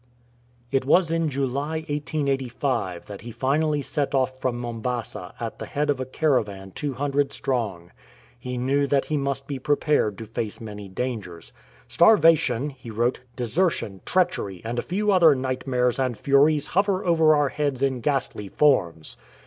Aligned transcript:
It 0.71 0.83
was 0.83 1.11
in 1.11 1.29
July, 1.29 1.81
1885, 1.87 3.05
that 3.05 3.21
he 3.21 3.31
finally 3.31 3.83
set 3.83 4.15
off 4.15 4.41
from 4.41 4.57
Mom 4.59 4.81
basa 4.81 5.33
at 5.39 5.59
the 5.59 5.67
head 5.67 5.91
of 5.91 5.99
a 5.99 6.05
caravan 6.07 6.71
200 6.71 7.31
strong. 7.31 7.91
He 8.39 8.57
knew 8.57 8.87
that 8.87 9.05
he 9.05 9.15
must 9.17 9.45
be 9.45 9.59
prepared 9.59 10.17
to 10.17 10.25
face 10.25 10.59
many 10.59 10.89
dangers." 10.89 11.53
Starvation," 11.87 12.71
he 12.71 12.89
wrote, 12.89 13.19
"desertion, 13.35 14.01
treachery, 14.03 14.63
and 14.65 14.79
a 14.79 14.81
few 14.81 15.11
other 15.11 15.35
night 15.35 15.67
mares 15.67 15.99
and 15.99 16.17
furies 16.17 16.65
hover 16.65 17.05
over 17.05 17.35
our 17.35 17.49
heads 17.49 17.83
in 17.83 17.99
ghastly 18.01 18.47
forms. 18.49 19.17